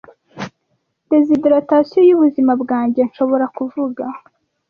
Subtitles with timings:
[1.11, 4.03] Dehidration y'ubuzima bwanjye nshobora kuvuga